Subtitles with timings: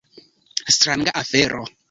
[0.75, 1.61] Stranga afero.